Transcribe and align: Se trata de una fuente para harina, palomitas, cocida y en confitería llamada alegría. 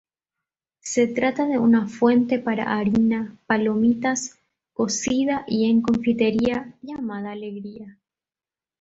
Se 0.79 1.05
trata 1.05 1.45
de 1.45 1.59
una 1.59 1.87
fuente 1.87 2.39
para 2.39 2.75
harina, 2.75 3.37
palomitas, 3.45 4.39
cocida 4.73 5.43
y 5.47 5.69
en 5.69 5.83
confitería 5.83 6.73
llamada 6.81 7.33
alegría. 7.33 7.99